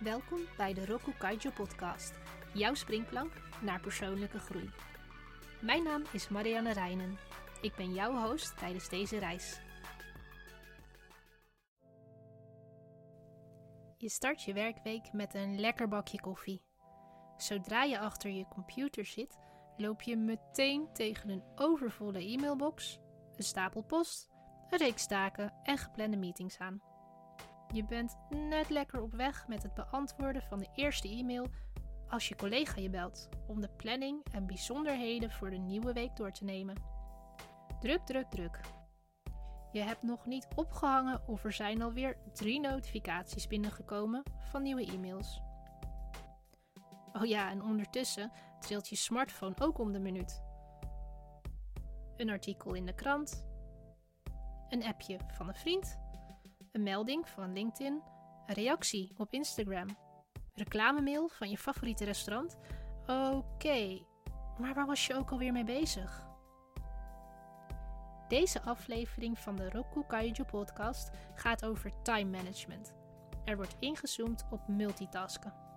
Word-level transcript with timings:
Welkom 0.00 0.40
bij 0.56 0.74
de 0.74 0.86
Roku 0.86 1.12
Kaijo 1.18 1.50
podcast, 1.54 2.12
jouw 2.54 2.74
springplank 2.74 3.32
naar 3.62 3.80
persoonlijke 3.80 4.38
groei. 4.38 4.70
Mijn 5.60 5.82
naam 5.82 6.02
is 6.12 6.28
Marianne 6.28 6.72
Reinen. 6.72 7.18
Ik 7.60 7.74
ben 7.74 7.92
jouw 7.92 8.28
host 8.28 8.58
tijdens 8.58 8.88
deze 8.88 9.18
reis. 9.18 9.60
Je 13.96 14.08
start 14.08 14.42
je 14.42 14.52
werkweek 14.52 15.12
met 15.12 15.34
een 15.34 15.60
lekker 15.60 15.88
bakje 15.88 16.20
koffie. 16.20 16.62
Zodra 17.36 17.82
je 17.82 17.98
achter 17.98 18.30
je 18.30 18.48
computer 18.48 19.04
zit, 19.04 19.38
loop 19.76 20.02
je 20.02 20.16
meteen 20.16 20.92
tegen 20.92 21.30
een 21.30 21.44
overvolle 21.54 22.24
e-mailbox, 22.24 22.98
een 23.36 23.44
stapel 23.44 23.82
post, 23.82 24.30
een 24.70 24.78
reeks 24.78 25.06
taken 25.06 25.54
en 25.62 25.78
geplande 25.78 26.16
meetings 26.16 26.58
aan. 26.58 26.89
Je 27.72 27.84
bent 27.84 28.16
net 28.30 28.68
lekker 28.68 29.02
op 29.02 29.12
weg 29.12 29.48
met 29.48 29.62
het 29.62 29.74
beantwoorden 29.74 30.42
van 30.42 30.58
de 30.58 30.68
eerste 30.74 31.08
e-mail 31.08 31.46
als 32.08 32.28
je 32.28 32.36
collega 32.36 32.80
je 32.80 32.90
belt 32.90 33.28
om 33.46 33.60
de 33.60 33.68
planning 33.76 34.24
en 34.32 34.46
bijzonderheden 34.46 35.30
voor 35.30 35.50
de 35.50 35.56
nieuwe 35.56 35.92
week 35.92 36.16
door 36.16 36.32
te 36.32 36.44
nemen. 36.44 36.76
Druk, 37.80 38.00
druk, 38.06 38.30
druk. 38.30 38.60
Je 39.72 39.80
hebt 39.80 40.02
nog 40.02 40.26
niet 40.26 40.48
opgehangen 40.54 41.28
of 41.28 41.44
er 41.44 41.52
zijn 41.52 41.82
alweer 41.82 42.16
drie 42.32 42.60
notificaties 42.60 43.46
binnengekomen 43.46 44.22
van 44.38 44.62
nieuwe 44.62 44.86
e-mails. 44.86 45.40
Oh 47.12 47.24
ja, 47.24 47.50
en 47.50 47.62
ondertussen 47.62 48.30
trilt 48.60 48.88
je 48.88 48.96
smartphone 48.96 49.54
ook 49.58 49.78
om 49.78 49.92
de 49.92 50.00
minuut. 50.00 50.42
Een 52.16 52.30
artikel 52.30 52.74
in 52.74 52.86
de 52.86 52.94
krant, 52.94 53.46
een 54.68 54.84
appje 54.84 55.18
van 55.32 55.48
een 55.48 55.54
vriend, 55.54 55.98
een 56.72 56.82
melding 56.82 57.28
van 57.28 57.52
LinkedIn, 57.52 58.02
een 58.46 58.54
reactie 58.54 59.12
op 59.16 59.32
Instagram, 59.32 59.88
reclamemail 60.54 61.28
van 61.28 61.50
je 61.50 61.58
favoriete 61.58 62.04
restaurant. 62.04 62.56
Oké, 63.06 64.04
maar 64.58 64.74
waar 64.74 64.86
was 64.86 65.06
je 65.06 65.14
ook 65.14 65.30
alweer 65.30 65.52
mee 65.52 65.64
bezig? 65.64 66.28
Deze 68.28 68.62
aflevering 68.62 69.38
van 69.38 69.56
de 69.56 69.70
Roku 69.70 70.02
Kaiju 70.06 70.44
podcast 70.44 71.10
gaat 71.34 71.64
over 71.64 72.02
time 72.02 72.30
management. 72.30 72.94
Er 73.44 73.56
wordt 73.56 73.76
ingezoomd 73.78 74.44
op 74.50 74.68
multitasken. 74.68 75.69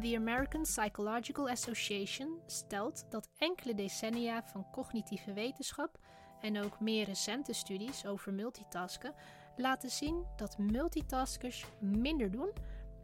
The 0.00 0.16
American 0.16 0.62
Psychological 0.62 1.48
Association 1.48 2.40
stelt 2.46 3.06
dat 3.10 3.28
enkele 3.38 3.74
decennia 3.74 4.42
van 4.42 4.70
cognitieve 4.70 5.32
wetenschap 5.32 5.98
en 6.40 6.64
ook 6.64 6.80
meer 6.80 7.04
recente 7.04 7.52
studies 7.52 8.06
over 8.06 8.32
multitasken 8.32 9.14
laten 9.56 9.90
zien 9.90 10.26
dat 10.36 10.58
multitaskers 10.58 11.64
minder 11.80 12.30
doen 12.30 12.52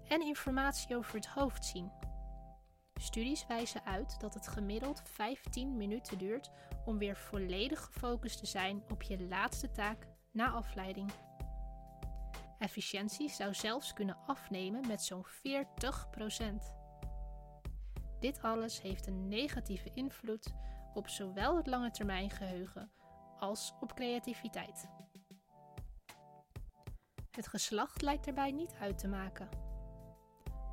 en 0.08 0.20
informatie 0.20 0.96
over 0.96 1.14
het 1.14 1.27
hoofd 1.27 1.64
zien. 1.64 1.92
Studies 2.94 3.46
wijzen 3.46 3.84
uit 3.84 4.20
dat 4.20 4.34
het 4.34 4.48
gemiddeld 4.48 5.02
15 5.05 5.77
minuten 5.77 6.18
duurt 6.18 6.50
om 6.84 6.98
weer 6.98 7.16
volledig 7.16 7.80
gefocust 7.80 8.38
te 8.38 8.46
zijn 8.46 8.83
op 8.91 9.02
je 9.02 9.27
laatste 9.28 9.70
taak 9.70 10.06
na 10.33 10.50
afleiding. 10.50 11.11
Efficiëntie 12.58 13.30
zou 13.30 13.55
zelfs 13.55 13.92
kunnen 13.92 14.16
afnemen 14.27 14.86
met 14.86 15.02
zo'n 15.02 15.27
40%. 15.27 16.80
Dit 18.20 18.42
alles 18.42 18.80
heeft 18.80 19.06
een 19.06 19.28
negatieve 19.28 19.90
invloed 19.94 20.54
op 20.94 21.08
zowel 21.08 21.56
het 21.56 21.66
lange 21.66 21.90
termijn 21.90 22.30
geheugen 22.30 22.90
als 23.38 23.74
op 23.80 23.94
creativiteit. 23.94 24.89
Het 27.30 27.48
geslacht 27.48 28.02
lijkt 28.02 28.27
erbij 28.27 28.50
niet 28.50 28.74
uit 28.80 28.98
te 28.98 29.08
maken. 29.08 29.48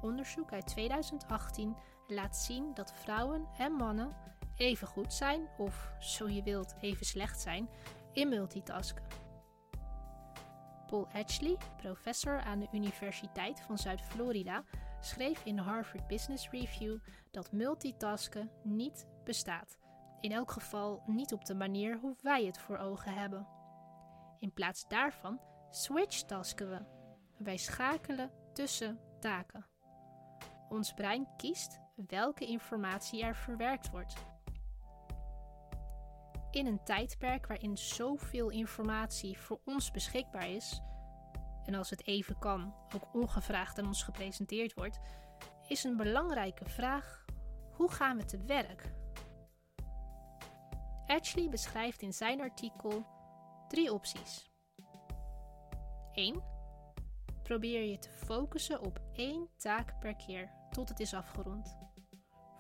Onderzoek 0.01 0.51
uit 0.51 0.67
2018 0.67 1.75
laat 2.07 2.38
zien 2.38 2.73
dat 2.73 2.94
vrouwen 2.94 3.47
en 3.57 3.72
mannen 3.72 4.16
even 4.55 4.88
goed 4.88 5.13
zijn, 5.13 5.47
of 5.57 5.91
zo 5.99 6.29
je 6.29 6.43
wilt, 6.43 6.75
even 6.81 7.05
slecht 7.05 7.41
zijn, 7.41 7.69
in 8.13 8.29
multitasken. 8.29 9.03
Paul 10.88 11.07
Edgley, 11.13 11.57
professor 11.77 12.41
aan 12.41 12.59
de 12.59 12.67
Universiteit 12.72 13.61
van 13.61 13.77
Zuid-Florida, 13.77 14.63
schreef 15.00 15.46
in 15.46 15.56
de 15.56 15.62
Harvard 15.62 16.08
Business 16.08 16.50
Review 16.50 16.97
dat 17.31 17.52
multitasken 17.52 18.52
niet 18.63 19.08
bestaat. 19.24 19.78
In 20.19 20.31
elk 20.31 20.52
geval 20.52 21.03
niet 21.06 21.34
op 21.34 21.46
de 21.46 21.56
manier 21.56 21.97
hoe 22.00 22.16
wij 22.22 22.46
het 22.46 22.58
voor 22.58 22.78
ogen 22.78 23.13
hebben. 23.13 23.47
In 24.40 24.53
plaats 24.53 24.88
daarvan 24.88 25.40
switchtasken 25.69 26.69
we. 26.69 26.80
Wij 27.38 27.58
schakelen 27.58 28.31
tussen 28.53 29.00
taken. 29.19 29.66
Ons 30.69 30.94
brein 30.94 31.28
kiest 31.38 31.79
welke 32.08 32.46
informatie 32.46 33.24
er 33.24 33.35
verwerkt 33.35 33.90
wordt. 33.90 34.16
In 36.52 36.66
een 36.66 36.84
tijdperk 36.84 37.47
waarin 37.47 37.78
zoveel 37.78 38.50
informatie 38.50 39.38
voor 39.40 39.59
ons 39.66 39.91
beschikbaar 39.91 40.50
is, 40.50 40.81
en 41.67 41.75
als 41.75 41.89
het 41.89 42.07
even 42.07 42.39
kan, 42.39 42.73
ook 42.95 43.13
ongevraagd 43.13 43.79
aan 43.79 43.88
ons 43.88 44.03
gepresenteerd 44.03 44.73
wordt, 44.73 45.00
is 45.67 45.83
een 45.83 45.97
belangrijke 45.97 46.66
vraag: 46.66 47.25
hoe 47.72 47.91
gaan 47.91 48.17
we 48.17 48.25
te 48.25 48.38
werk? 48.38 48.91
Ashley 51.07 51.50
beschrijft 51.50 52.01
in 52.01 52.13
zijn 52.13 52.41
artikel 52.41 53.05
drie 53.67 53.94
opties. 53.94 54.50
1. 56.11 56.44
Probeer 57.44 57.84
je 57.84 57.99
te 57.99 58.09
focussen 58.09 58.81
op 58.81 58.99
één 59.13 59.49
taak 59.57 59.99
per 59.99 60.16
keer 60.16 60.51
tot 60.69 60.89
het 60.89 60.99
is 60.99 61.13
afgerond. 61.13 61.78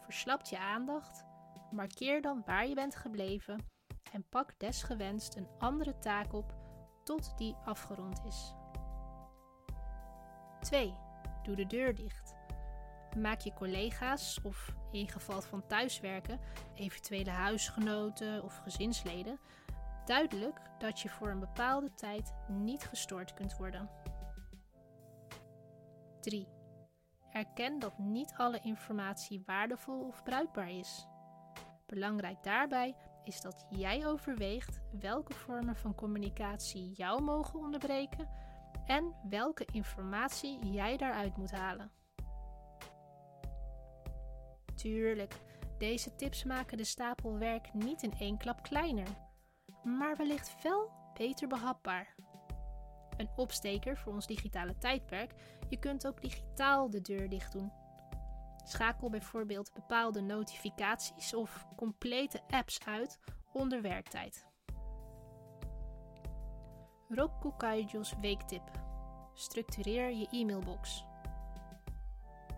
Verslapt 0.01 0.49
je 0.49 0.59
aandacht, 0.59 1.25
markeer 1.71 2.21
dan 2.21 2.43
waar 2.45 2.67
je 2.67 2.75
bent 2.75 2.95
gebleven 2.95 3.65
en 4.11 4.29
pak 4.29 4.59
desgewenst 4.59 5.35
een 5.35 5.47
andere 5.57 5.99
taak 5.99 6.33
op 6.33 6.55
tot 7.03 7.37
die 7.37 7.55
afgerond 7.65 8.21
is. 8.25 8.53
2. 10.67 10.93
Doe 11.43 11.55
de 11.55 11.65
deur 11.65 11.95
dicht. 11.95 12.35
Maak 13.17 13.39
je 13.39 13.53
collega's 13.53 14.39
of 14.43 14.75
in 14.91 15.07
geval 15.07 15.41
van 15.41 15.67
thuiswerken, 15.67 16.39
eventuele 16.75 17.29
huisgenoten 17.29 18.43
of 18.43 18.57
gezinsleden, 18.57 19.39
duidelijk 20.05 20.61
dat 20.79 20.99
je 20.99 21.09
voor 21.09 21.29
een 21.29 21.39
bepaalde 21.39 21.93
tijd 21.93 22.33
niet 22.47 22.83
gestoord 22.83 23.33
kunt 23.33 23.57
worden. 23.57 23.89
3. 26.21 26.47
Erken 27.31 27.79
dat 27.79 27.97
niet 27.97 28.33
alle 28.37 28.59
informatie 28.59 29.43
waardevol 29.45 30.07
of 30.07 30.23
bruikbaar 30.23 30.71
is. 30.71 31.07
Belangrijk 31.85 32.43
daarbij 32.43 32.95
is 33.23 33.41
dat 33.41 33.65
jij 33.69 34.07
overweegt 34.07 34.79
welke 34.99 35.33
vormen 35.33 35.75
van 35.75 35.95
communicatie 35.95 36.91
jou 36.91 37.21
mogen 37.21 37.59
onderbreken 37.59 38.29
en 38.87 39.15
welke 39.29 39.67
informatie 39.71 40.71
jij 40.71 40.97
daaruit 40.97 41.37
moet 41.37 41.51
halen. 41.51 41.91
Tuurlijk, 44.75 45.33
deze 45.77 46.15
tips 46.15 46.43
maken 46.43 46.77
de 46.77 46.83
stapel 46.83 47.37
werk 47.37 47.73
niet 47.73 48.03
in 48.03 48.13
één 48.19 48.37
klap 48.37 48.63
kleiner, 48.63 49.07
maar 49.83 50.15
wellicht 50.15 50.63
wel 50.63 50.91
beter 51.13 51.47
behapbaar. 51.47 52.15
Een 53.17 53.29
opsteker 53.35 53.97
voor 53.97 54.13
ons 54.13 54.27
digitale 54.27 54.77
tijdperk, 54.77 55.33
je 55.69 55.79
kunt 55.79 56.07
ook 56.07 56.21
digitaal 56.21 56.89
de 56.89 57.01
deur 57.01 57.29
dicht 57.29 57.51
doen. 57.51 57.71
Schakel 58.63 59.09
bijvoorbeeld 59.09 59.73
bepaalde 59.73 60.21
notificaties 60.21 61.33
of 61.33 61.67
complete 61.75 62.41
apps 62.47 62.85
uit 62.85 63.19
onder 63.53 63.81
werktijd. 63.81 64.46
Roku 67.09 67.51
Kaijo's 67.57 68.13
weektip. 68.21 68.61
Structureer 69.33 70.13
je 70.13 70.27
e-mailbox. 70.31 71.05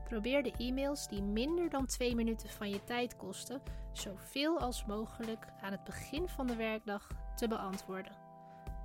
Probeer 0.03 0.43
de 0.43 0.51
e-mails 0.57 1.07
die 1.07 1.21
minder 1.21 1.69
dan 1.69 1.85
2 1.85 2.15
minuten 2.15 2.49
van 2.49 2.69
je 2.69 2.83
tijd 2.83 3.15
kosten, 3.15 3.61
zoveel 3.91 4.59
als 4.59 4.85
mogelijk 4.85 5.47
aan 5.61 5.71
het 5.71 5.83
begin 5.83 6.29
van 6.29 6.47
de 6.47 6.55
werkdag 6.55 7.07
te 7.35 7.47
beantwoorden. 7.47 8.15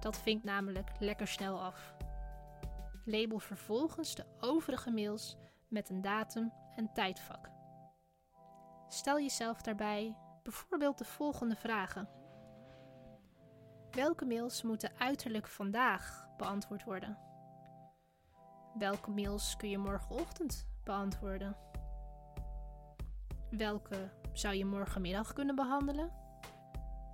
Dat 0.00 0.18
vinkt 0.18 0.44
namelijk 0.44 0.90
lekker 0.98 1.28
snel 1.28 1.62
af. 1.62 1.94
Label 3.04 3.38
vervolgens 3.38 4.14
de 4.14 4.26
overige 4.40 4.90
mails 4.90 5.36
met 5.68 5.90
een 5.90 6.02
datum 6.02 6.52
en 6.76 6.92
tijdvak. 6.92 7.50
Stel 8.88 9.20
jezelf 9.20 9.62
daarbij 9.62 10.16
bijvoorbeeld 10.42 10.98
de 10.98 11.04
volgende 11.04 11.56
vragen. 11.56 12.08
Welke 13.94 14.24
mails 14.24 14.62
moeten 14.62 14.92
uiterlijk 14.98 15.48
vandaag 15.48 16.26
beantwoord 16.36 16.84
worden? 16.84 17.18
Welke 18.78 19.10
mails 19.10 19.56
kun 19.56 19.68
je 19.68 19.78
morgenochtend 19.78 20.66
beantwoorden? 20.84 21.56
Welke 23.50 24.10
zou 24.32 24.54
je 24.54 24.64
morgenmiddag 24.64 25.32
kunnen 25.32 25.54
behandelen? 25.54 26.12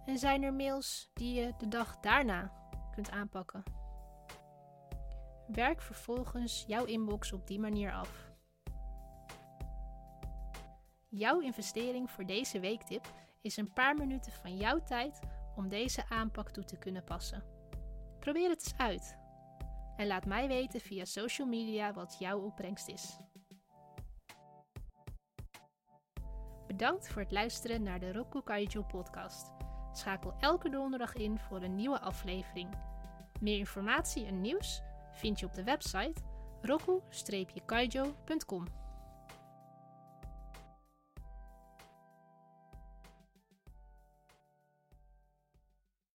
En 0.05 0.19
zijn 0.19 0.43
er 0.43 0.55
mails 0.55 1.11
die 1.15 1.41
je 1.41 1.55
de 1.59 1.69
dag 1.69 1.99
daarna 1.99 2.53
kunt 2.95 3.11
aanpakken? 3.11 3.63
Werk 5.47 5.83
vervolgens 5.83 6.65
jouw 6.67 6.85
inbox 6.85 7.33
op 7.33 7.47
die 7.47 7.61
manier 7.61 7.93
af. 7.93 8.33
Jouw 11.09 11.41
investering 11.41 12.11
voor 12.11 12.27
deze 12.27 12.61
weektip 12.61 13.07
is 13.41 13.57
een 13.57 13.73
paar 13.73 13.95
minuten 13.95 14.33
van 14.33 14.57
jouw 14.57 14.83
tijd 14.83 15.21
om 15.61 15.69
deze 15.69 16.09
aanpak 16.09 16.51
toe 16.51 16.65
te 16.65 16.79
kunnen 16.79 17.05
passen. 17.05 17.45
Probeer 18.19 18.49
het 18.49 18.65
eens 18.65 18.75
uit. 18.77 19.19
En 19.97 20.07
laat 20.07 20.27
mij 20.27 20.49
weten 20.49 20.81
via 20.81 21.05
social 21.05 21.47
media 21.47 21.93
wat 21.93 22.17
jouw 22.19 22.41
opbrengst 22.41 22.89
is. 22.89 23.17
Bedankt 26.67 27.09
voor 27.09 27.23
het 27.23 27.31
luisteren 27.31 27.83
naar 27.83 28.01
de 28.01 28.13
Roku 28.13 28.43
Kaiju 28.43 28.83
podcast. 28.83 29.51
Schakel 29.93 30.35
elke 30.39 30.69
donderdag 30.69 31.15
in 31.15 31.39
voor 31.39 31.63
een 31.63 31.75
nieuwe 31.75 32.01
aflevering. 32.01 32.69
Meer 33.41 33.59
informatie 33.59 34.27
en 34.27 34.41
nieuws 34.41 34.83
vind 35.13 35.41
je 35.41 35.47
op 35.47 35.55
de 35.55 35.65
website 35.65 36.23
roku-kaijo.com. 36.63 38.65